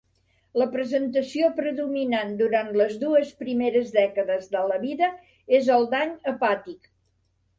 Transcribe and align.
La 0.59 0.65
presentació 0.75 1.49
predominant 1.57 2.31
durant 2.39 2.71
les 2.81 2.95
dues 3.03 3.35
primeres 3.43 3.93
dècades 3.99 4.49
de 4.55 4.65
la 4.71 4.79
vida 4.85 5.11
és 5.59 5.69
el 5.77 5.85
dany 5.95 6.17
hepàtic. 6.33 6.91